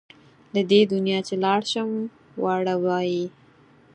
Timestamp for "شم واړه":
1.71-2.75